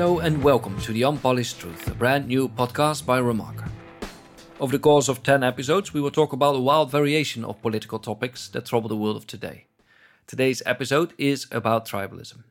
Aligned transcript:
Hello 0.00 0.20
and 0.20 0.42
welcome 0.42 0.80
to 0.80 0.94
The 0.94 1.04
Unpolished 1.04 1.60
Truth, 1.60 1.88
a 1.88 1.94
brand 1.94 2.26
new 2.26 2.48
podcast 2.48 3.04
by 3.04 3.20
Remarker. 3.20 3.68
Over 4.58 4.72
the 4.72 4.78
course 4.78 5.08
of 5.08 5.22
10 5.22 5.42
episodes, 5.42 5.92
we 5.92 6.00
will 6.00 6.10
talk 6.10 6.32
about 6.32 6.56
a 6.56 6.58
wild 6.58 6.90
variation 6.90 7.44
of 7.44 7.60
political 7.60 7.98
topics 7.98 8.48
that 8.48 8.64
trouble 8.64 8.88
the 8.88 8.96
world 8.96 9.18
of 9.18 9.26
today. 9.26 9.66
Today's 10.26 10.62
episode 10.64 11.12
is 11.18 11.46
about 11.52 11.86
tribalism. 11.86 12.44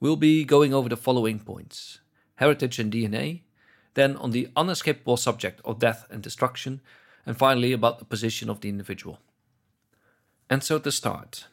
We'll 0.00 0.16
be 0.16 0.44
going 0.44 0.74
over 0.74 0.90
the 0.90 0.98
following 0.98 1.38
points 1.38 2.00
heritage 2.34 2.78
and 2.78 2.92
DNA, 2.92 3.40
then 3.94 4.16
on 4.16 4.32
the 4.32 4.50
unescapable 4.54 5.16
subject 5.16 5.62
of 5.64 5.78
death 5.78 6.06
and 6.10 6.22
destruction, 6.22 6.82
and 7.24 7.38
finally 7.38 7.72
about 7.72 8.00
the 8.00 8.04
position 8.04 8.50
of 8.50 8.60
the 8.60 8.68
individual. 8.68 9.18
And 10.50 10.62
so 10.62 10.78
to 10.78 10.92
start. 10.92 11.46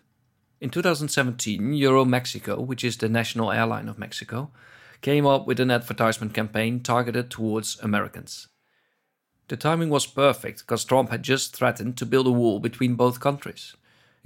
In 0.59 0.69
2017, 0.69 1.61
Aeromexico, 1.61 2.59
which 2.59 2.83
is 2.83 2.97
the 2.97 3.07
national 3.07 3.53
airline 3.53 3.87
of 3.87 3.97
Mexico, 3.97 4.51
came 5.01 5.25
up 5.25 5.47
with 5.47 5.59
an 5.59 5.71
advertisement 5.71 6.33
campaign 6.33 6.81
targeted 6.81 7.29
towards 7.29 7.79
Americans. 7.81 8.47
The 9.47 9.57
timing 9.57 9.89
was 9.89 10.05
perfect 10.05 10.59
because 10.59 10.83
Trump 10.83 11.09
had 11.09 11.23
just 11.23 11.55
threatened 11.55 11.97
to 11.97 12.05
build 12.05 12.27
a 12.27 12.31
wall 12.31 12.59
between 12.59 12.95
both 12.95 13.19
countries. 13.19 13.75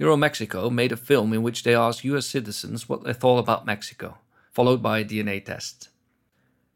Aeromexico 0.00 0.70
made 0.70 0.90
a 0.90 0.96
film 0.96 1.32
in 1.32 1.42
which 1.42 1.62
they 1.62 1.74
asked 1.74 2.04
US 2.04 2.26
citizens 2.26 2.88
what 2.88 3.04
they 3.04 3.12
thought 3.12 3.38
about 3.38 3.66
Mexico, 3.66 4.18
followed 4.50 4.82
by 4.82 4.98
a 4.98 5.04
DNA 5.04 5.44
test. 5.44 5.90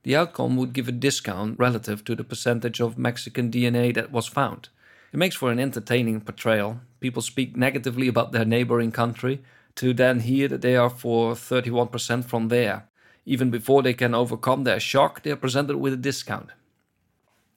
The 0.04 0.14
outcome 0.14 0.56
would 0.56 0.72
give 0.72 0.86
a 0.86 0.92
discount 0.92 1.58
relative 1.58 2.04
to 2.04 2.14
the 2.14 2.22
percentage 2.22 2.78
of 2.80 2.96
Mexican 2.96 3.50
DNA 3.50 3.92
that 3.94 4.12
was 4.12 4.28
found. 4.28 4.68
It 5.12 5.16
makes 5.16 5.34
for 5.34 5.50
an 5.50 5.58
entertaining 5.58 6.20
portrayal. 6.20 6.80
People 7.00 7.22
speak 7.22 7.56
negatively 7.56 8.06
about 8.06 8.30
their 8.30 8.44
neighboring 8.44 8.92
country 8.92 9.42
to 9.74 9.92
then 9.92 10.20
hear 10.20 10.46
that 10.46 10.62
they 10.62 10.76
are 10.76 10.90
for 10.90 11.32
31% 11.34 12.24
from 12.24 12.48
there, 12.48 12.88
even 13.26 13.50
before 13.50 13.82
they 13.82 13.92
can 13.92 14.14
overcome 14.14 14.62
their 14.62 14.78
shock, 14.78 15.22
they 15.22 15.32
are 15.32 15.36
presented 15.36 15.76
with 15.76 15.92
a 15.92 15.96
discount. 15.96 16.50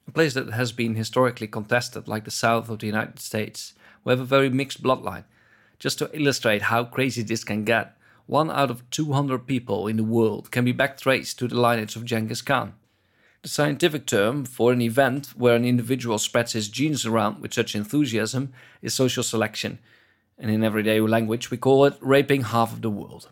A 0.08 0.10
place 0.10 0.34
that 0.34 0.50
has 0.50 0.72
been 0.72 0.96
historically 0.96 1.46
contested, 1.46 2.08
like 2.08 2.24
the 2.24 2.32
south 2.32 2.68
of 2.68 2.80
the 2.80 2.86
United 2.86 3.20
States, 3.20 3.74
we 4.02 4.10
have 4.10 4.18
a 4.18 4.24
very 4.24 4.50
mixed 4.50 4.82
bloodline. 4.82 5.24
Just 5.78 5.98
to 5.98 6.10
illustrate 6.12 6.62
how 6.62 6.84
crazy 6.84 7.22
this 7.22 7.44
can 7.44 7.64
get, 7.64 7.96
one 8.26 8.50
out 8.50 8.70
of 8.70 8.88
200 8.90 9.46
people 9.46 9.86
in 9.86 9.96
the 9.96 10.04
world 10.04 10.50
can 10.50 10.64
be 10.64 10.74
backtraced 10.74 11.36
to 11.36 11.46
the 11.46 11.60
lineage 11.60 11.94
of 11.94 12.04
Genghis 12.04 12.42
Khan. 12.42 12.74
The 13.42 13.48
scientific 13.48 14.06
term 14.06 14.44
for 14.44 14.72
an 14.72 14.82
event 14.82 15.28
where 15.36 15.54
an 15.54 15.64
individual 15.64 16.18
spreads 16.18 16.52
his 16.52 16.68
genes 16.68 17.06
around 17.06 17.40
with 17.40 17.54
such 17.54 17.76
enthusiasm 17.76 18.52
is 18.82 18.92
social 18.92 19.22
selection, 19.22 19.78
and 20.36 20.50
in 20.50 20.64
everyday 20.64 21.00
language 21.00 21.50
we 21.50 21.56
call 21.56 21.84
it 21.84 21.96
raping 22.00 22.42
half 22.42 22.72
of 22.72 22.82
the 22.82 22.90
world. 22.90 23.30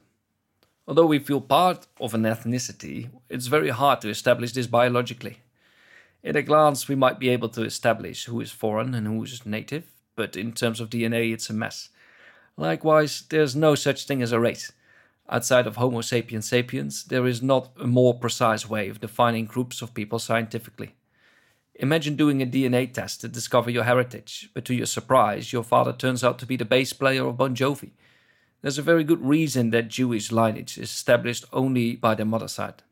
Although 0.89 1.05
we 1.05 1.19
feel 1.19 1.42
part 1.42 1.86
of 2.00 2.14
an 2.14 2.22
ethnicity, 2.22 3.11
it's 3.28 3.47
very 3.47 3.69
hard 3.69 4.00
to 4.00 4.08
establish 4.08 4.53
this 4.53 4.67
biologically. 4.67 5.41
At 6.25 6.34
a 6.34 6.42
glance, 6.42 6.89
we 6.89 6.95
might 6.95 7.19
be 7.19 7.28
able 7.28 7.50
to 7.50 7.62
establish 7.62 8.25
who 8.25 8.41
is 8.41 8.50
foreign 8.50 8.95
and 8.95 9.06
who 9.06 9.22
is 9.22 9.45
native, 9.45 9.84
but 10.17 10.34
in 10.34 10.53
terms 10.53 10.80
of 10.80 10.89
DNA, 10.89 11.34
it's 11.34 11.50
a 11.50 11.53
mess. 11.53 11.91
Likewise, 12.56 13.25
there's 13.28 13.55
no 13.55 13.75
such 13.75 14.06
thing 14.06 14.22
as 14.22 14.33
a 14.33 14.41
race. 14.41 14.72
Outside 15.28 15.67
of 15.67 15.77
Homo 15.77 16.00
sapiens 16.00 16.48
sapiens, 16.48 17.05
there 17.05 17.27
is 17.27 17.42
not 17.42 17.69
a 17.78 17.86
more 17.86 18.19
precise 18.19 18.67
way 18.67 18.89
of 18.89 19.02
defining 19.02 19.45
groups 19.45 19.83
of 19.83 19.92
people 19.92 20.19
scientifically. 20.19 20.95
Imagine 21.75 22.17
doing 22.17 22.41
a 22.41 22.47
DNA 22.47 22.91
test 22.91 23.20
to 23.20 23.28
discover 23.28 23.70
your 23.70 23.84
heritage, 23.84 24.48
but 24.55 24.64
to 24.64 24.75
your 24.75 24.86
surprise, 24.86 25.52
your 25.52 25.62
father 25.62 25.92
turns 25.92 26.25
out 26.25 26.39
to 26.39 26.47
be 26.47 26.56
the 26.56 26.64
bass 26.64 26.95
player 26.95 27.27
of 27.27 27.36
Bon 27.36 27.55
Jovi. 27.55 27.91
There's 28.61 28.79
a 28.79 28.83
very 28.83 29.05
good 29.05 29.24
reason 29.24 29.70
that 29.70 29.89
Jewish 29.89 30.33
lineage 30.33 30.79
is 30.79 30.91
established 30.91 31.45
only 31.52 31.95
by 31.95 32.14
the 32.14 32.24
mother 32.24 32.48
side. 32.48 32.83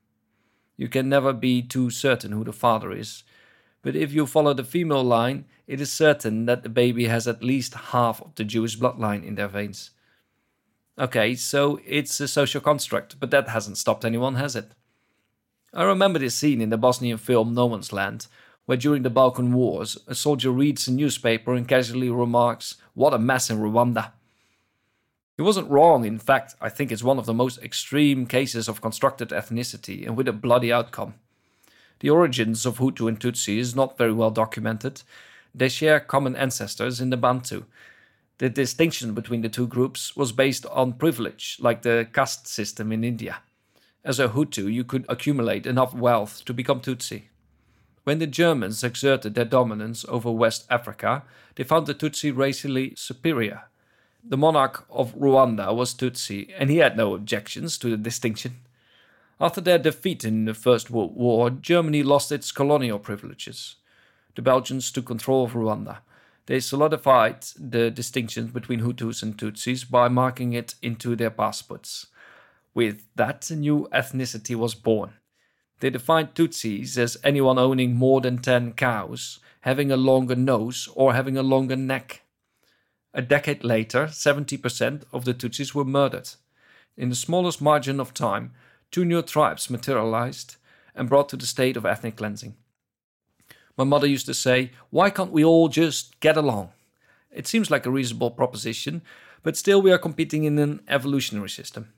You 0.77 0.89
can 0.89 1.09
never 1.09 1.33
be 1.33 1.63
too 1.63 1.91
certain 1.91 2.33
who 2.33 2.45
the 2.45 2.53
father 2.53 2.93
is, 2.93 3.25
but 3.83 3.97
if 3.97 4.13
you 4.13 4.27
follow 4.27 4.55
the 4.55 4.65
female 4.65 5.03
line, 5.03 5.45
it 5.67 5.81
is 5.81 5.93
certain 5.93 6.47
that 6.47 6.63
the 6.63 6.69
baby 6.69 7.07
has 7.07 7.27
at 7.27 7.43
least 7.43 7.75
half 7.75 8.21
of 8.23 8.35
the 8.37 8.45
Jewish 8.45 8.79
bloodline 8.79 9.25
in 9.25 9.35
their 9.35 9.49
veins. 9.49 9.91
Okay, 10.99 11.35
so 11.35 11.81
it's 11.85 12.19
a 12.21 12.29
social 12.29 12.61
construct, 12.61 13.19
but 13.19 13.31
that 13.31 13.49
hasn't 13.49 13.79
stopped 13.79 14.05
anyone, 14.05 14.37
has 14.37 14.57
it? 14.57 14.73
I 15.75 15.83
remember 15.83 16.19
this 16.19 16.35
scene 16.35 16.61
in 16.61 16.71
the 16.71 16.79
Bosnian 16.79 17.19
film 17.19 17.55
No 17.55 17.69
Man's 17.69 17.93
Land, 17.93 18.29
where 18.65 18.79
during 18.79 19.03
the 19.03 19.11
Balkan 19.11 19.53
Wars, 19.53 19.99
a 20.07 20.15
soldier 20.15 20.51
reads 20.51 20.89
a 20.89 20.93
newspaper 20.93 21.55
and 21.55 21.69
casually 21.69 22.11
remarks, 22.11 22.77
What 22.95 23.15
a 23.15 23.19
mess 23.19 23.51
in 23.51 23.59
Rwanda. 23.59 24.13
He 25.37 25.43
wasn't 25.43 25.71
wrong, 25.71 26.07
in 26.07 26.19
fact, 26.19 26.55
I 26.63 26.71
think 26.71 26.91
it's 26.91 27.03
one 27.03 27.19
of 27.19 27.27
the 27.27 27.35
most 27.35 27.63
extreme 27.63 28.27
cases 28.27 28.69
of 28.69 28.81
constructed 28.81 29.29
ethnicity 29.29 30.07
and 30.07 30.17
with 30.17 30.29
a 30.29 30.33
bloody 30.33 30.73
outcome. 30.73 31.15
The 32.01 32.09
origins 32.09 32.65
of 32.65 32.79
Hutu 32.79 33.07
and 33.07 33.21
Tutsi 33.21 33.59
is 33.59 33.77
not 33.77 33.99
very 33.99 34.13
well 34.13 34.31
documented. 34.31 35.03
They 35.55 35.69
share 35.69 36.01
common 36.01 36.37
ancestors 36.37 37.03
in 37.03 37.11
the 37.11 37.19
Bantu. 37.19 37.65
The 38.39 38.49
distinction 38.49 39.13
between 39.13 39.43
the 39.43 39.51
two 39.51 39.67
groups 39.67 40.17
was 40.17 40.33
based 40.33 40.65
on 40.67 40.95
privilege, 40.95 41.59
like 41.61 41.83
the 41.83 42.09
caste 42.13 42.47
system 42.47 42.91
in 42.91 43.05
India. 43.05 43.43
As 44.05 44.19
a 44.19 44.29
Hutu, 44.29 44.73
you 44.73 44.85
could 44.85 45.05
accumulate 45.09 45.67
enough 45.67 45.93
wealth 45.93 46.45
to 46.47 46.55
become 46.55 46.81
Tutsi. 46.81 47.25
When 48.05 48.21
the 48.21 48.27
Germans 48.27 48.83
exerted 48.83 49.35
their 49.35 49.45
dominance 49.45 50.07
over 50.09 50.31
West 50.31 50.65
Africa, 50.71 51.25
they 51.57 51.65
found 51.65 51.87
the 51.87 51.95
Tutsi 51.95 52.35
racially 52.35 52.95
superior 52.97 53.65
the 54.29 54.37
monarch 54.37 54.87
of 54.91 55.15
Rwanda 55.15 55.75
was 55.75 55.95
Tutsi, 55.95 56.53
and 56.59 56.69
he 56.69 56.79
had 56.79 56.97
no 56.97 57.15
objections 57.15 57.79
to 57.79 57.91
the 57.91 57.97
distinction. 57.97 58.57
After 59.41 59.61
their 59.61 59.79
defeat 59.79 60.25
in 60.25 60.47
the 60.47 60.55
First 60.55 60.91
World 60.91 61.15
War, 61.15 61.51
Germany 61.51 62.03
lost 62.03 62.33
its 62.33 62.51
colonial 62.53 62.99
privileges. 62.99 63.77
The 64.35 64.43
Belgians 64.43 64.91
took 64.91 65.07
control 65.07 65.45
of 65.45 65.53
Rwanda. 65.53 65.99
They 66.47 66.61
solidified 66.61 67.43
the 67.59 67.91
distinctions 67.91 68.53
between 68.53 68.81
Hutus 68.81 69.23
and 69.23 69.37
Tutsis 69.37 69.89
by 69.89 70.09
marking 70.09 70.53
it 70.53 70.75
into 70.81 71.17
their 71.17 71.31
passports. 71.31 72.07
With 72.75 73.05
that, 73.17 73.51
a 73.51 73.57
new 73.57 73.89
ethnicity 73.93 74.55
was 74.55 74.75
born. 74.75 75.15
They 75.81 75.91
defined 75.91 76.35
Tutsis 76.35 76.97
as 76.97 77.17
anyone 77.23 77.59
owning 77.59 77.95
more 77.95 78.21
than 78.21 78.39
10 78.39 78.73
cows, 78.73 79.41
having 79.63 79.91
a 79.91 79.97
longer 79.97 80.37
nose, 80.37 80.89
or 80.95 81.15
having 81.15 81.37
a 81.37 81.43
longer 81.43 81.77
neck. 81.77 82.23
A 83.17 83.23
decade 83.23 83.65
later, 83.65 84.09
70% 84.09 85.05
of 85.11 85.25
the 85.25 85.33
Tutsis 85.33 85.75
were 85.75 85.87
murdered. 85.87 86.29
In 86.99 87.09
the 87.09 87.15
smallest 87.15 87.63
margin 87.63 87.99
of 87.99 88.13
time, 88.13 88.53
two 88.91 89.07
new 89.07 89.23
tribes 89.23 89.71
materialized 89.71 90.57
and 90.95 91.09
brought 91.09 91.31
to 91.31 91.37
the 91.39 91.47
state 91.47 91.79
of 91.79 91.87
ethnic 91.87 92.17
cleansing. 92.17 92.57
My 93.79 93.85
mother 93.85 94.07
used 94.07 94.27
to 94.27 94.35
say, 94.35 94.73
Why 94.91 95.09
can't 95.09 95.33
we 95.33 95.43
all 95.43 95.69
just 95.69 96.21
get 96.21 96.37
along? 96.37 96.73
It 97.31 97.47
seems 97.47 97.71
like 97.71 97.87
a 97.87 97.91
reasonable 97.91 98.33
proposition, 98.33 99.01
but 99.43 99.57
still 99.57 99.81
we 99.81 99.93
are 99.93 99.99
competing 99.99 100.45
in 100.45 100.59
an 100.59 100.83
evolutionary 100.87 101.49
system. 101.49 101.95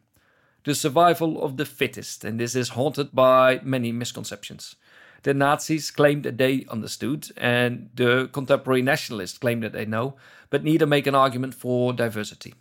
The 0.62 0.74
survival 0.76 1.42
of 1.42 1.56
the 1.56 1.64
fittest, 1.64 2.24
and 2.24 2.38
this 2.38 2.54
is 2.54 2.70
haunted 2.70 3.12
by 3.12 3.60
many 3.64 3.90
misconceptions. 3.90 4.76
The 5.22 5.34
Nazis 5.34 5.90
claim 5.90 6.22
that 6.22 6.38
they 6.38 6.64
understood, 6.68 7.28
and 7.36 7.90
the 7.94 8.28
contemporary 8.32 8.82
nationalists 8.82 9.38
claim 9.38 9.60
that 9.60 9.72
they 9.72 9.84
know, 9.84 10.16
but 10.50 10.64
neither 10.64 10.86
make 10.86 11.06
an 11.06 11.14
argument 11.14 11.54
for 11.54 11.92
diversity. 11.92 12.54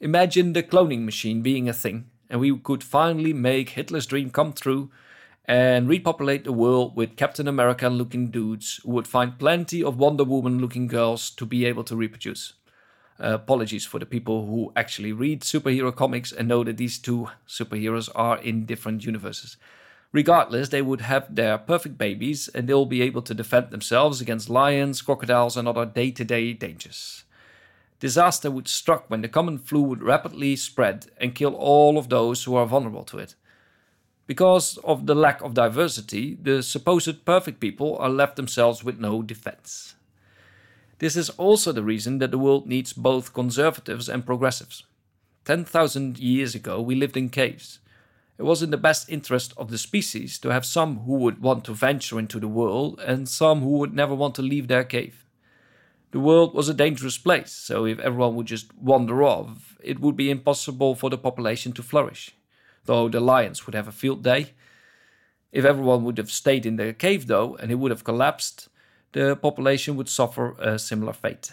Imagine 0.00 0.52
the 0.52 0.62
cloning 0.62 1.04
machine 1.04 1.42
being 1.42 1.68
a 1.68 1.72
thing, 1.72 2.10
and 2.28 2.40
we 2.40 2.56
could 2.58 2.82
finally 2.82 3.32
make 3.32 3.70
Hitler's 3.70 4.06
dream 4.06 4.30
come 4.30 4.52
true 4.52 4.90
and 5.44 5.88
repopulate 5.88 6.44
the 6.44 6.52
world 6.52 6.96
with 6.96 7.16
Captain 7.16 7.48
America 7.48 7.88
looking 7.88 8.30
dudes 8.30 8.80
who 8.84 8.92
would 8.92 9.06
find 9.06 9.38
plenty 9.38 9.82
of 9.82 9.98
Wonder 9.98 10.24
Woman 10.24 10.60
looking 10.60 10.86
girls 10.86 11.30
to 11.30 11.44
be 11.44 11.64
able 11.64 11.84
to 11.84 11.96
reproduce. 11.96 12.54
Uh, 13.18 13.34
apologies 13.34 13.84
for 13.84 13.98
the 13.98 14.06
people 14.06 14.46
who 14.46 14.72
actually 14.76 15.12
read 15.12 15.42
superhero 15.42 15.94
comics 15.94 16.32
and 16.32 16.48
know 16.48 16.64
that 16.64 16.76
these 16.76 16.98
two 16.98 17.28
superheroes 17.46 18.08
are 18.14 18.38
in 18.38 18.64
different 18.64 19.04
universes. 19.04 19.56
Regardless, 20.12 20.70
they 20.70 20.82
would 20.82 21.02
have 21.02 21.34
their 21.34 21.56
perfect 21.56 21.96
babies 21.96 22.48
and 22.48 22.68
they'll 22.68 22.86
be 22.86 23.02
able 23.02 23.22
to 23.22 23.34
defend 23.34 23.70
themselves 23.70 24.20
against 24.20 24.50
lions, 24.50 25.02
crocodiles, 25.02 25.56
and 25.56 25.68
other 25.68 25.86
day 25.86 26.10
to 26.10 26.24
day 26.24 26.52
dangers. 26.52 27.24
Disaster 28.00 28.50
would 28.50 28.66
strike 28.66 29.08
when 29.08 29.20
the 29.20 29.28
common 29.28 29.58
flu 29.58 29.82
would 29.82 30.02
rapidly 30.02 30.56
spread 30.56 31.06
and 31.18 31.34
kill 31.34 31.54
all 31.54 31.98
of 31.98 32.08
those 32.08 32.44
who 32.44 32.56
are 32.56 32.66
vulnerable 32.66 33.04
to 33.04 33.18
it. 33.18 33.34
Because 34.26 34.78
of 34.78 35.06
the 35.06 35.14
lack 35.14 35.42
of 35.42 35.54
diversity, 35.54 36.38
the 36.40 36.62
supposed 36.62 37.24
perfect 37.24 37.60
people 37.60 37.96
are 37.98 38.08
left 38.08 38.36
themselves 38.36 38.82
with 38.82 38.98
no 38.98 39.22
defense. 39.22 39.94
This 40.98 41.16
is 41.16 41.30
also 41.30 41.72
the 41.72 41.82
reason 41.82 42.18
that 42.18 42.30
the 42.30 42.38
world 42.38 42.66
needs 42.66 42.92
both 42.92 43.34
conservatives 43.34 44.08
and 44.08 44.24
progressives. 44.24 44.84
10,000 45.44 46.18
years 46.18 46.54
ago, 46.54 46.80
we 46.80 46.94
lived 46.94 47.16
in 47.16 47.28
caves. 47.28 47.80
It 48.40 48.46
was 48.46 48.62
in 48.62 48.70
the 48.70 48.78
best 48.78 49.10
interest 49.10 49.52
of 49.58 49.70
the 49.70 49.76
species 49.76 50.38
to 50.38 50.48
have 50.48 50.64
some 50.64 51.00
who 51.00 51.16
would 51.16 51.42
want 51.42 51.62
to 51.66 51.74
venture 51.74 52.18
into 52.18 52.40
the 52.40 52.48
world 52.48 52.98
and 53.04 53.28
some 53.28 53.60
who 53.60 53.76
would 53.80 53.92
never 53.92 54.14
want 54.14 54.34
to 54.36 54.40
leave 54.40 54.66
their 54.66 54.82
cave. 54.82 55.26
The 56.12 56.20
world 56.20 56.54
was 56.54 56.66
a 56.66 56.72
dangerous 56.72 57.18
place, 57.18 57.52
so 57.52 57.84
if 57.84 57.98
everyone 57.98 58.36
would 58.36 58.46
just 58.46 58.74
wander 58.78 59.22
off, 59.22 59.76
it 59.84 60.00
would 60.00 60.16
be 60.16 60.30
impossible 60.30 60.94
for 60.94 61.10
the 61.10 61.18
population 61.18 61.72
to 61.72 61.82
flourish. 61.82 62.34
though 62.86 63.10
the 63.10 63.20
lions 63.20 63.66
would 63.66 63.74
have 63.74 63.88
a 63.88 63.92
field 63.92 64.22
day. 64.24 64.54
If 65.52 65.66
everyone 65.66 66.02
would 66.04 66.16
have 66.16 66.30
stayed 66.30 66.64
in 66.64 66.76
their 66.76 66.94
cave, 66.94 67.26
though, 67.26 67.56
and 67.56 67.70
it 67.70 67.74
would 67.74 67.90
have 67.90 68.04
collapsed, 68.04 68.70
the 69.12 69.36
population 69.36 69.96
would 69.96 70.08
suffer 70.08 70.56
a 70.58 70.78
similar 70.78 71.12
fate. 71.12 71.52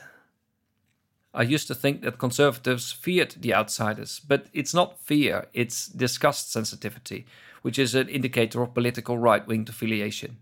I 1.37 1.43
used 1.43 1.67
to 1.67 1.75
think 1.75 2.01
that 2.01 2.17
conservatives 2.17 2.91
feared 2.91 3.35
the 3.39 3.53
outsiders, 3.53 4.19
but 4.27 4.47
it's 4.53 4.73
not 4.73 4.99
fear, 4.99 5.45
it's 5.53 5.85
disgust 5.85 6.51
sensitivity, 6.51 7.27
which 7.61 7.77
is 7.77 7.93
an 7.93 8.09
indicator 8.09 8.63
of 8.63 8.73
political 8.73 9.19
right 9.19 9.45
wing 9.45 9.67
affiliation. 9.69 10.37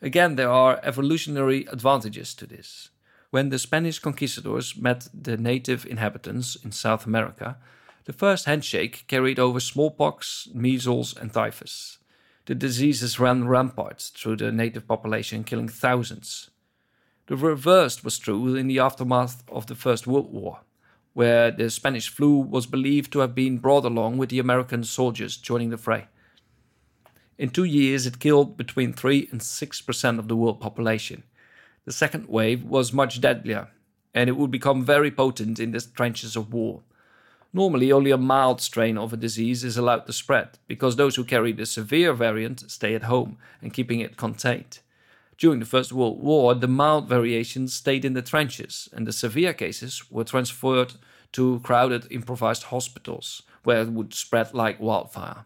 Again, 0.00 0.36
there 0.36 0.50
are 0.50 0.78
evolutionary 0.84 1.66
advantages 1.72 2.32
to 2.34 2.46
this. 2.46 2.90
When 3.30 3.48
the 3.48 3.58
Spanish 3.58 3.98
conquistadors 3.98 4.76
met 4.76 5.08
the 5.12 5.36
native 5.36 5.84
inhabitants 5.84 6.54
in 6.54 6.70
South 6.70 7.06
America, 7.06 7.56
the 8.04 8.12
first 8.12 8.44
handshake 8.44 9.04
carried 9.08 9.40
over 9.40 9.58
smallpox, 9.58 10.48
measles, 10.54 11.16
and 11.16 11.32
typhus. 11.32 11.98
The 12.44 12.54
diseases 12.54 13.18
ran 13.18 13.48
rampart 13.48 14.12
through 14.14 14.36
the 14.36 14.52
native 14.52 14.86
population, 14.86 15.42
killing 15.42 15.68
thousands. 15.68 16.50
The 17.26 17.36
reverse 17.36 18.04
was 18.04 18.18
true 18.18 18.54
in 18.54 18.68
the 18.68 18.78
aftermath 18.78 19.42
of 19.48 19.66
the 19.66 19.74
First 19.74 20.06
World 20.06 20.32
War, 20.32 20.60
where 21.12 21.50
the 21.50 21.70
Spanish 21.70 22.08
flu 22.08 22.38
was 22.38 22.66
believed 22.66 23.12
to 23.12 23.18
have 23.18 23.34
been 23.34 23.58
brought 23.58 23.84
along 23.84 24.16
with 24.16 24.28
the 24.28 24.38
American 24.38 24.84
soldiers 24.84 25.36
joining 25.36 25.70
the 25.70 25.76
fray. 25.76 26.06
In 27.36 27.50
two 27.50 27.64
years, 27.64 28.06
it 28.06 28.20
killed 28.20 28.56
between 28.56 28.92
3 28.92 29.28
and 29.32 29.40
6% 29.40 30.18
of 30.20 30.28
the 30.28 30.36
world 30.36 30.60
population. 30.60 31.24
The 31.84 31.92
second 31.92 32.28
wave 32.28 32.62
was 32.62 32.92
much 32.92 33.20
deadlier, 33.20 33.70
and 34.14 34.30
it 34.30 34.36
would 34.36 34.52
become 34.52 34.84
very 34.84 35.10
potent 35.10 35.58
in 35.58 35.72
the 35.72 35.80
trenches 35.80 36.36
of 36.36 36.52
war. 36.52 36.82
Normally, 37.52 37.90
only 37.90 38.12
a 38.12 38.16
mild 38.16 38.60
strain 38.60 38.96
of 38.96 39.12
a 39.12 39.16
disease 39.16 39.64
is 39.64 39.76
allowed 39.76 40.06
to 40.06 40.12
spread, 40.12 40.58
because 40.68 40.94
those 40.94 41.16
who 41.16 41.24
carry 41.24 41.50
the 41.52 41.66
severe 41.66 42.12
variant 42.12 42.70
stay 42.70 42.94
at 42.94 43.02
home 43.02 43.36
and 43.60 43.74
keeping 43.74 43.98
it 43.98 44.16
contained. 44.16 44.78
During 45.38 45.60
the 45.60 45.66
First 45.66 45.92
World 45.92 46.22
War, 46.22 46.54
the 46.54 46.68
mild 46.68 47.08
variations 47.08 47.74
stayed 47.74 48.04
in 48.04 48.14
the 48.14 48.22
trenches, 48.22 48.88
and 48.92 49.06
the 49.06 49.12
severe 49.12 49.52
cases 49.52 50.10
were 50.10 50.24
transferred 50.24 50.94
to 51.32 51.60
crowded 51.60 52.10
improvised 52.10 52.64
hospitals, 52.64 53.42
where 53.62 53.82
it 53.82 53.90
would 53.90 54.14
spread 54.14 54.54
like 54.54 54.80
wildfire. 54.80 55.44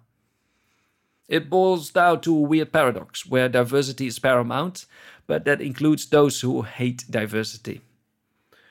It 1.26 1.50
boils 1.50 1.90
down 1.90 2.20
to 2.22 2.37
a 2.37 2.40
weird 2.40 2.72
paradox 2.72 3.26
where 3.26 3.48
diversity 3.48 4.06
is 4.06 4.19
paramount, 4.19 4.87
but 5.26 5.44
that 5.44 5.60
includes 5.60 6.06
those 6.06 6.40
who 6.40 6.62
hate 6.62 7.04
diversity. 7.10 7.81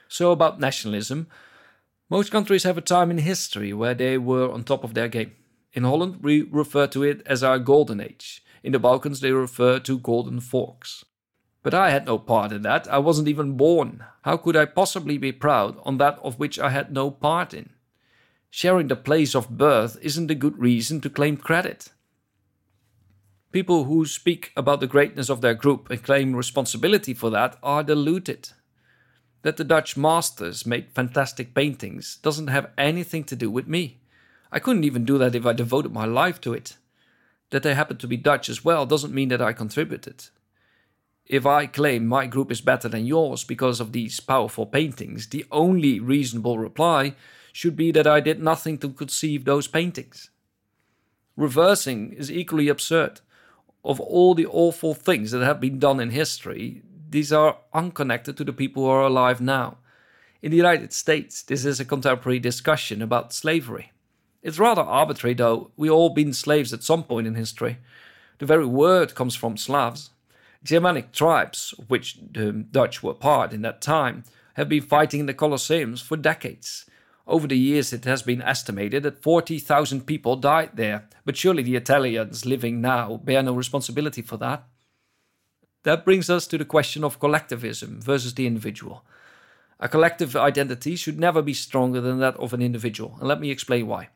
So, 0.07 0.31
about 0.31 0.59
nationalism, 0.59 1.27
most 2.09 2.31
countries 2.31 2.63
have 2.63 2.77
a 2.77 2.81
time 2.81 3.11
in 3.11 3.19
history 3.19 3.71
where 3.71 3.93
they 3.93 4.17
were 4.17 4.51
on 4.51 4.63
top 4.63 4.83
of 4.83 4.93
their 4.93 5.07
game. 5.07 5.33
In 5.73 5.83
Holland, 5.83 6.17
we 6.21 6.41
refer 6.41 6.87
to 6.87 7.03
it 7.03 7.21
as 7.25 7.43
our 7.43 7.59
golden 7.59 8.01
age. 8.01 8.43
In 8.63 8.71
the 8.71 8.79
Balkans, 8.79 9.21
they 9.21 9.31
refer 9.31 9.79
to 9.79 9.99
golden 9.99 10.39
forks. 10.39 11.05
But 11.61 11.73
I 11.73 11.89
had 11.89 12.05
no 12.05 12.17
part 12.17 12.51
in 12.51 12.61
that. 12.61 12.87
I 12.91 12.99
wasn't 12.99 13.27
even 13.27 13.57
born. 13.57 14.03
How 14.21 14.37
could 14.37 14.55
I 14.55 14.65
possibly 14.65 15.17
be 15.17 15.31
proud 15.31 15.77
on 15.83 15.97
that 15.97 16.19
of 16.23 16.39
which 16.39 16.57
I 16.59 16.69
had 16.69 16.91
no 16.91 17.11
part 17.11 17.53
in? 17.53 17.69
Sharing 18.49 18.87
the 18.87 18.95
place 18.95 19.35
of 19.35 19.57
birth 19.57 19.97
isn't 20.01 20.31
a 20.31 20.35
good 20.35 20.57
reason 20.57 21.01
to 21.01 21.09
claim 21.09 21.37
credit. 21.37 21.89
People 23.51 23.85
who 23.85 24.05
speak 24.05 24.51
about 24.55 24.79
the 24.79 24.87
greatness 24.87 25.29
of 25.29 25.41
their 25.41 25.53
group 25.53 25.89
and 25.89 26.01
claim 26.01 26.35
responsibility 26.35 27.13
for 27.13 27.29
that 27.29 27.57
are 27.61 27.83
deluded. 27.83 28.49
That 29.41 29.57
the 29.57 29.63
Dutch 29.63 29.97
masters 29.97 30.65
made 30.65 30.91
fantastic 30.93 31.53
paintings 31.53 32.17
doesn't 32.17 32.47
have 32.47 32.71
anything 32.77 33.23
to 33.25 33.35
do 33.35 33.49
with 33.49 33.67
me. 33.67 34.01
I 34.51 34.59
couldn't 34.59 34.83
even 34.83 35.05
do 35.05 35.17
that 35.17 35.35
if 35.35 35.45
I 35.45 35.53
devoted 35.53 35.91
my 35.91 36.05
life 36.05 36.39
to 36.41 36.53
it. 36.53 36.77
That 37.51 37.63
they 37.63 37.73
happen 37.73 37.97
to 37.97 38.07
be 38.07 38.17
Dutch 38.17 38.49
as 38.49 38.65
well 38.65 38.85
doesn't 38.85 39.13
mean 39.13 39.29
that 39.29 39.41
I 39.41 39.53
contributed. 39.53 40.25
If 41.29 41.45
I 41.45 41.67
claim 41.67 42.07
my 42.07 42.25
group 42.25 42.51
is 42.51 42.59
better 42.59 42.89
than 42.89 43.05
yours 43.05 43.43
because 43.43 43.79
of 43.79 43.91
these 43.91 44.19
powerful 44.19 44.65
paintings, 44.65 45.27
the 45.27 45.45
only 45.51 45.99
reasonable 45.99 46.57
reply 46.57 47.13
should 47.53 47.75
be 47.75 47.91
that 47.91 48.07
I 48.07 48.19
did 48.19 48.41
nothing 48.41 48.79
to 48.79 48.89
conceive 48.89 49.45
those 49.45 49.67
paintings. 49.67 50.31
Reversing 51.37 52.13
is 52.13 52.31
equally 52.31 52.67
absurd. 52.67 53.21
Of 53.85 53.99
all 53.99 54.33
the 54.33 54.47
awful 54.47 54.95
things 54.95 55.29
that 55.29 55.45
have 55.45 55.61
been 55.61 55.77
done 55.77 55.99
in 55.99 56.09
history, 56.09 56.81
these 57.07 57.31
are 57.31 57.57
unconnected 57.73 58.35
to 58.37 58.43
the 58.43 58.51
people 58.51 58.83
who 58.83 58.89
are 58.89 59.03
alive 59.03 59.39
now. 59.39 59.77
In 60.41 60.49
the 60.49 60.57
United 60.57 60.93
States, 60.93 61.43
this 61.43 61.63
is 61.63 61.79
a 61.79 61.85
contemporary 61.85 62.39
discussion 62.39 63.03
about 63.03 63.33
slavery. 63.33 63.91
It's 64.41 64.57
rather 64.57 64.81
arbitrary, 64.81 65.35
though. 65.35 65.69
We've 65.77 65.91
all 65.91 66.09
been 66.09 66.33
slaves 66.33 66.73
at 66.73 66.81
some 66.81 67.03
point 67.03 67.27
in 67.27 67.35
history. 67.35 67.77
The 68.39 68.45
very 68.47 68.65
word 68.65 69.13
comes 69.13 69.35
from 69.35 69.57
Slavs. 69.57 70.09
Germanic 70.63 71.11
tribes, 71.11 71.73
which 71.87 72.17
the 72.31 72.51
Dutch 72.51 73.01
were 73.01 73.13
part 73.13 73.53
in 73.53 73.61
that 73.61 73.81
time, 73.81 74.23
have 74.55 74.67
been 74.67 74.81
fighting 74.81 75.21
in 75.21 75.25
the 75.25 75.33
Colosseums 75.33 76.03
for 76.03 76.17
decades. 76.17 76.85
Over 77.25 77.47
the 77.47 77.57
years, 77.57 77.93
it 77.93 78.05
has 78.05 78.23
been 78.23 78.41
estimated 78.41 79.03
that 79.03 79.21
40,000 79.21 80.05
people 80.05 80.35
died 80.35 80.71
there, 80.73 81.07
but 81.23 81.37
surely 81.37 81.63
the 81.63 81.75
Italians 81.75 82.45
living 82.45 82.81
now 82.81 83.17
bear 83.17 83.41
no 83.43 83.53
responsibility 83.53 84.21
for 84.21 84.35
that. 84.37 84.63
That 85.83 86.03
brings 86.03 86.29
us 86.29 86.45
to 86.47 86.57
the 86.57 86.65
question 86.65 87.03
of 87.03 87.19
collectivism 87.19 88.01
versus 88.01 88.33
the 88.33 88.47
individual. 88.47 89.05
A 89.79 89.87
collective 89.87 90.35
identity 90.35 90.97
should 90.97 91.19
never 91.19 91.41
be 91.41 91.53
stronger 91.53 92.01
than 92.01 92.19
that 92.19 92.35
of 92.35 92.53
an 92.53 92.61
individual, 92.61 93.15
and 93.19 93.29
let 93.29 93.39
me 93.39 93.49
explain 93.49 93.87
why. 93.87 94.09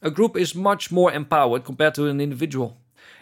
A 0.00 0.10
group 0.10 0.36
is 0.36 0.54
much 0.54 0.92
more 0.92 1.10
empowered 1.10 1.64
compared 1.64 1.94
to 1.96 2.06
an 2.06 2.20
individual 2.20 2.76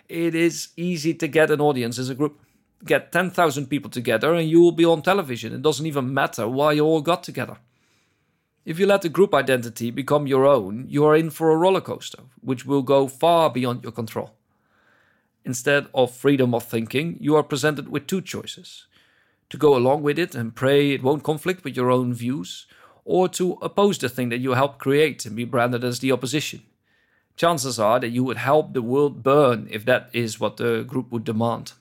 it 0.08 0.34
is 0.34 0.68
easy 0.76 1.14
to 1.14 1.28
get 1.28 1.50
an 1.50 1.60
audience 1.60 1.98
as 1.98 2.10
a 2.10 2.14
group. 2.14 2.40
Get 2.84 3.12
10,000 3.12 3.66
people 3.66 3.90
together 3.90 4.34
and 4.34 4.48
you 4.48 4.60
will 4.60 4.72
be 4.72 4.84
on 4.84 5.02
television. 5.02 5.54
It 5.54 5.62
doesn't 5.62 5.86
even 5.86 6.12
matter 6.12 6.48
why 6.48 6.72
you 6.72 6.84
all 6.84 7.00
got 7.00 7.22
together. 7.22 7.58
If 8.64 8.78
you 8.78 8.86
let 8.86 9.02
the 9.02 9.08
group 9.08 9.34
identity 9.34 9.90
become 9.90 10.26
your 10.26 10.46
own, 10.46 10.86
you 10.88 11.04
are 11.04 11.16
in 11.16 11.30
for 11.30 11.50
a 11.50 11.56
roller 11.56 11.80
coaster, 11.80 12.22
which 12.40 12.64
will 12.64 12.82
go 12.82 13.08
far 13.08 13.50
beyond 13.50 13.82
your 13.82 13.92
control. 13.92 14.34
Instead 15.44 15.88
of 15.94 16.14
freedom 16.14 16.54
of 16.54 16.64
thinking, 16.64 17.16
you 17.20 17.34
are 17.34 17.42
presented 17.42 17.88
with 17.88 18.06
two 18.06 18.20
choices 18.20 18.86
to 19.50 19.56
go 19.56 19.76
along 19.76 20.02
with 20.02 20.18
it 20.18 20.34
and 20.34 20.54
pray 20.54 20.92
it 20.92 21.02
won't 21.02 21.24
conflict 21.24 21.64
with 21.64 21.76
your 21.76 21.90
own 21.90 22.14
views, 22.14 22.66
or 23.04 23.28
to 23.28 23.58
oppose 23.60 23.98
the 23.98 24.08
thing 24.08 24.28
that 24.28 24.38
you 24.38 24.52
helped 24.52 24.78
create 24.78 25.26
and 25.26 25.34
be 25.34 25.44
branded 25.44 25.82
as 25.82 25.98
the 25.98 26.12
opposition 26.12 26.62
chances 27.36 27.78
are 27.78 28.00
that 28.00 28.10
you 28.10 28.24
would 28.24 28.36
help 28.36 28.72
the 28.72 28.82
world 28.82 29.22
burn 29.22 29.68
if 29.70 29.84
that 29.84 30.10
is 30.12 30.40
what 30.40 30.56
the 30.56 30.82
group 30.82 31.10
would 31.10 31.24
demand. 31.24 31.72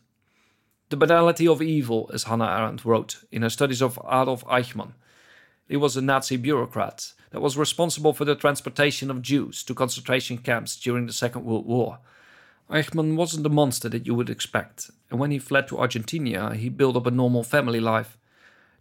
The 0.89 0.97
banality 0.97 1.47
of 1.47 1.61
evil, 1.61 2.09
as 2.13 2.23
Hannah 2.23 2.45
Arendt 2.45 2.83
wrote 2.83 3.23
in 3.31 3.43
her 3.43 3.49
studies 3.49 3.81
of 3.81 3.97
Adolf 4.05 4.43
Eichmann. 4.45 4.93
He 5.67 5.77
was 5.77 5.95
a 5.95 6.01
Nazi 6.01 6.35
bureaucrat 6.35 7.13
that 7.29 7.39
was 7.39 7.55
responsible 7.55 8.11
for 8.11 8.25
the 8.25 8.35
transportation 8.35 9.09
of 9.09 9.21
Jews 9.21 9.63
to 9.63 9.73
concentration 9.73 10.37
camps 10.37 10.75
during 10.75 11.05
the 11.05 11.13
Second 11.13 11.45
World 11.45 11.65
War. 11.65 11.99
Eichmann 12.69 13.15
wasn't 13.15 13.43
the 13.43 13.49
monster 13.49 13.87
that 13.87 14.05
you 14.05 14.15
would 14.15 14.29
expect, 14.29 14.91
and 15.09 15.19
when 15.19 15.31
he 15.31 15.39
fled 15.39 15.67
to 15.69 15.79
Argentina, 15.79 16.55
he 16.55 16.67
built 16.67 16.97
up 16.97 17.05
a 17.05 17.11
normal 17.11 17.43
family 17.43 17.79
life. 17.79 18.17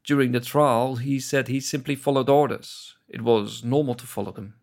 During 0.04 0.32
the 0.32 0.40
trial, 0.40 0.96
he 0.96 1.20
said 1.20 1.46
he 1.46 1.60
simply 1.60 1.94
followed 1.94 2.28
orders. 2.28 2.96
It 3.08 3.22
was 3.22 3.62
normal 3.62 3.94
to 3.94 4.06
follow 4.06 4.32
them. 4.32 4.54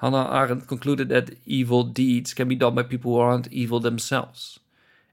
Hannah 0.00 0.30
Arendt 0.32 0.66
concluded 0.66 1.10
that 1.10 1.36
evil 1.44 1.82
deeds 1.84 2.32
can 2.32 2.48
be 2.48 2.54
done 2.54 2.74
by 2.74 2.84
people 2.84 3.12
who 3.12 3.18
aren't 3.18 3.52
evil 3.52 3.80
themselves. 3.80 4.58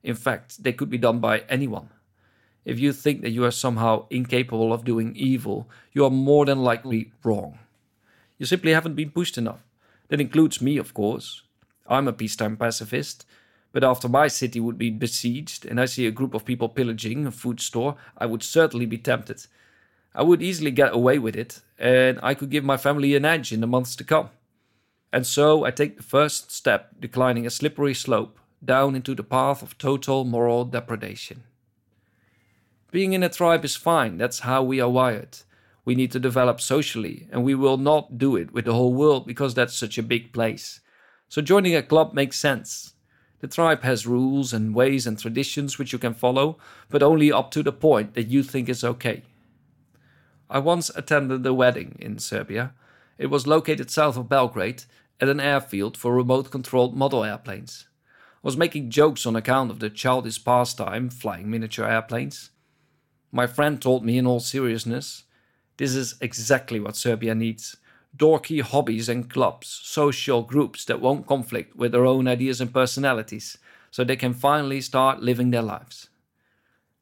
In 0.02 0.16
fact, 0.16 0.64
they 0.64 0.72
could 0.72 0.90
be 0.90 0.98
done 0.98 1.20
by 1.20 1.40
anyone. 1.50 1.90
If 2.64 2.80
you 2.80 2.94
think 2.94 3.22
that 3.22 3.32
you 3.32 3.44
are 3.44 3.52
somehow 3.52 4.06
incapable 4.10 4.72
of 4.72 4.86
doing 4.86 5.14
evil, 5.16 5.70
you 5.92 6.06
are 6.06 6.10
more 6.10 6.46
than 6.46 6.64
likely 6.64 7.12
wrong. 7.24 7.60
You 8.38 8.46
simply 8.46 8.72
haven't 8.72 8.96
been 8.96 9.12
pushed 9.12 9.38
enough. 9.38 9.62
That 10.08 10.22
includes 10.22 10.62
me, 10.62 10.78
of 10.78 10.94
course. 10.94 11.42
I'm 11.86 12.08
a 12.08 12.14
peacetime 12.14 12.56
pacifist, 12.56 13.26
but 13.74 13.84
after 13.84 14.08
my 14.08 14.30
city 14.30 14.62
would 14.62 14.78
be 14.78 14.90
besieged 14.90 15.66
and 15.66 15.82
I 15.82 15.86
see 15.86 16.08
a 16.08 16.12
group 16.12 16.34
of 16.34 16.46
people 16.46 16.70
pillaging 16.70 17.28
a 17.28 17.32
food 17.32 17.60
store, 17.60 17.98
I 18.18 18.26
would 18.26 18.44
certainly 18.44 18.86
be 18.86 18.98
tempted. 18.98 19.48
I 20.16 20.24
would 20.24 20.42
easily 20.42 20.72
get 20.72 20.94
away 20.94 21.20
with 21.20 21.36
it, 21.36 21.60
and 21.78 22.20
I 22.24 22.34
could 22.36 22.50
give 22.50 22.64
my 22.64 22.78
family 22.78 23.16
an 23.16 23.26
edge 23.26 23.52
in 23.52 23.60
the 23.60 23.68
months 23.68 23.94
to 23.98 24.06
come. 24.06 24.30
And 25.12 25.26
so 25.26 25.64
I 25.64 25.72
take 25.72 25.98
the 25.98 26.04
first 26.04 26.52
step, 26.52 26.92
declining 27.00 27.46
a 27.46 27.50
slippery 27.50 27.94
slope 27.94 28.40
down 28.64 28.96
into 28.96 29.16
the 29.16 29.24
path 29.24 29.62
of 29.62 29.78
total 29.78 30.26
moral 30.26 30.66
depredation. 30.66 31.44
Being 32.92 33.14
in 33.14 33.24
a 33.24 33.30
tribe 33.30 33.64
is 33.66 33.76
fine, 33.76 34.18
that's 34.18 34.40
how 34.40 34.64
we 34.64 34.80
are 34.80 34.90
wired. 34.90 35.40
We 35.86 35.96
need 35.96 36.12
to 36.12 36.20
develop 36.20 36.60
socially, 36.60 37.28
and 37.32 37.44
we 37.44 37.56
will 37.56 37.78
not 37.78 38.18
do 38.18 38.36
it 38.36 38.52
with 38.52 38.66
the 38.66 38.74
whole 38.74 38.94
world 38.94 39.26
because 39.26 39.54
that's 39.54 39.78
such 39.78 39.98
a 39.98 40.04
big 40.04 40.34
place. 40.34 40.82
So 41.30 41.42
joining 41.42 41.76
a 41.76 41.84
club 41.84 42.14
makes 42.14 42.40
sense. 42.40 42.94
The 43.40 43.48
tribe 43.48 43.84
has 43.84 44.08
rules 44.08 44.52
and 44.52 44.74
ways 44.74 45.06
and 45.06 45.20
traditions 45.20 45.78
which 45.78 45.94
you 45.94 46.00
can 46.00 46.14
follow, 46.14 46.58
but 46.90 47.04
only 47.04 47.32
up 47.32 47.52
to 47.52 47.64
the 47.64 47.72
point 47.72 48.16
that 48.16 48.28
you 48.28 48.42
think 48.42 48.68
is 48.68 48.84
okay. 48.84 49.24
I 50.50 50.60
once 50.60 50.90
attended 50.96 51.46
a 51.46 51.54
wedding 51.54 51.98
in 52.00 52.20
Serbia 52.20 52.74
it 53.18 53.28
was 53.28 53.48
located 53.48 53.90
south 53.90 54.18
of 54.18 54.30
Belgrade, 54.30 54.84
at 55.20 55.30
an 55.30 55.40
airfield 55.40 55.98
for 55.98 56.14
remote 56.14 56.52
controlled 56.52 56.96
model 56.96 57.24
airplanes. 57.24 57.88
I 58.44 58.48
was 58.48 58.58
making 58.58 58.92
jokes 58.92 59.26
on 59.26 59.36
account 59.36 59.72
of 59.72 59.80
the 59.80 59.90
childish 59.90 60.44
pastime 60.44 61.10
flying 61.10 61.50
miniature 61.50 61.90
airplanes. 61.90 62.52
My 63.32 63.48
friend 63.48 63.82
told 63.82 64.06
me 64.06 64.18
in 64.18 64.28
all 64.28 64.40
seriousness 64.40 65.24
this 65.78 65.96
is 65.96 66.16
exactly 66.22 66.80
what 66.80 66.96
Serbia 66.96 67.36
needs 67.36 67.78
dorky 68.16 68.62
hobbies 68.62 69.10
and 69.10 69.30
clubs, 69.30 69.68
social 69.84 70.42
groups 70.42 70.86
that 70.86 71.02
won't 71.02 71.28
conflict 71.28 71.76
with 71.76 71.92
their 71.92 72.06
own 72.06 72.28
ideas 72.28 72.60
and 72.60 72.74
personalities, 72.74 73.58
so 73.92 74.04
they 74.04 74.16
can 74.16 74.34
finally 74.34 74.82
start 74.82 75.22
living 75.22 75.52
their 75.52 75.62
lives. 75.62 76.10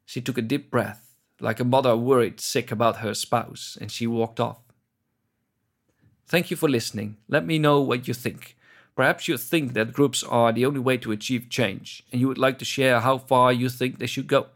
She 0.06 0.20
took 0.20 0.38
a 0.38 0.42
deep 0.42 0.70
breath, 0.70 1.16
like 1.40 1.60
a 1.60 1.64
mother 1.64 1.96
worried 1.96 2.42
sick 2.42 2.72
about 2.72 2.98
her 2.98 3.14
spouse, 3.14 3.78
and 3.80 3.92
she 3.92 4.08
walked 4.08 4.40
off. 4.40 4.65
Thank 6.28 6.50
you 6.50 6.58
for 6.58 6.68
listening. 6.68 7.18
Let 7.28 7.46
me 7.46 7.60
know 7.60 7.82
what 7.82 8.08
you 8.08 8.14
think. 8.14 8.56
Perhaps 8.96 9.28
you 9.28 9.38
think 9.38 9.74
that 9.74 9.94
groups 9.94 10.24
are 10.24 10.52
the 10.52 10.66
only 10.66 10.80
way 10.80 10.98
to 10.98 11.12
achieve 11.12 11.50
change, 11.50 12.04
and 12.12 12.22
you 12.22 12.28
would 12.28 12.38
like 12.38 12.58
to 12.60 12.66
share 12.66 13.02
how 13.02 13.18
far 13.18 13.52
you 13.52 13.70
think 13.70 14.00
they 14.00 14.08
should 14.08 14.28
go. 14.28 14.48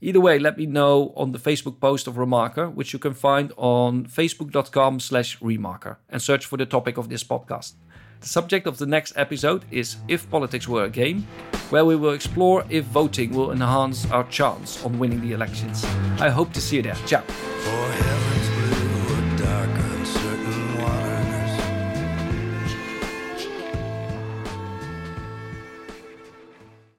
Either 0.00 0.20
way, 0.20 0.38
let 0.38 0.58
me 0.58 0.66
know 0.66 1.14
on 1.16 1.32
the 1.32 1.38
Facebook 1.38 1.80
post 1.80 2.06
of 2.06 2.16
Remarker, 2.16 2.72
which 2.72 2.92
you 2.92 2.98
can 2.98 3.14
find 3.14 3.52
on 3.56 4.04
facebook.com 4.04 5.00
slash 5.00 5.38
remarker, 5.38 5.96
and 6.10 6.20
search 6.20 6.44
for 6.44 6.58
the 6.58 6.66
topic 6.66 6.98
of 6.98 7.08
this 7.08 7.24
podcast. 7.24 7.72
The 8.20 8.28
subject 8.28 8.66
of 8.66 8.78
the 8.78 8.86
next 8.86 9.12
episode 9.16 9.64
is 9.70 9.96
If 10.08 10.28
Politics 10.30 10.68
Were 10.68 10.84
a 10.84 10.90
Game, 10.90 11.26
where 11.70 11.84
we 11.84 11.96
will 11.96 12.12
explore 12.12 12.64
if 12.68 12.84
voting 12.86 13.34
will 13.34 13.52
enhance 13.52 14.10
our 14.10 14.24
chance 14.24 14.84
on 14.84 14.98
winning 14.98 15.20
the 15.20 15.32
elections. 15.32 15.84
I 16.20 16.28
hope 16.28 16.52
to 16.54 16.60
see 16.60 16.76
you 16.76 16.82
there. 16.82 16.96
Ciao. 17.06 17.22